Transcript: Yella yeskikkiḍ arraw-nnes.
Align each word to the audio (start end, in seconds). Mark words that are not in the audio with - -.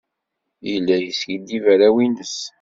Yella 0.71 0.95
yeskikkiḍ 0.99 1.65
arraw-nnes. 1.73 2.37